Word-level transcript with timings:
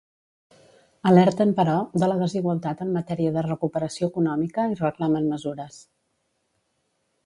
Alerten, 1.09 1.51
però, 1.59 1.75
de 2.05 2.09
la 2.13 2.17
desigualtat 2.23 2.83
en 2.87 2.95
matèria 2.97 3.37
de 3.37 3.47
recuperació 3.49 4.13
econòmica 4.15 4.69
i 4.75 4.83
reclamen 4.85 5.33
mesures. 5.37 5.83